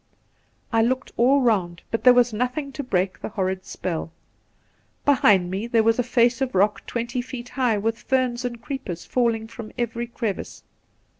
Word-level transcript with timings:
I 0.73 0.81
looked 0.81 1.11
all 1.15 1.41
round, 1.41 1.83
but 1.91 2.03
there 2.03 2.13
was 2.15 2.33
nothing 2.33 2.71
to 2.71 2.81
break 2.81 3.21
the 3.21 3.29
horrid 3.29 3.67
spell. 3.67 4.11
Behind 5.05 5.51
me 5.51 5.67
there 5.67 5.83
was 5.83 5.99
a 5.99 6.03
face 6.03 6.41
of 6.41 6.55
rock 6.55 6.87
twenty 6.87 7.21
feet 7.21 7.49
high 7.49 7.77
with 7.77 8.01
ferns 8.01 8.43
and 8.43 8.59
creepers 8.59 9.05
falling 9.05 9.47
from 9.47 9.71
every 9.77 10.07
crevice. 10.07 10.63